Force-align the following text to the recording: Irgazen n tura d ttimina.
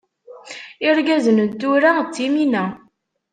Irgazen 0.87 1.39
n 1.47 1.49
tura 1.59 1.91
d 2.05 2.07
ttimina. 2.07 2.65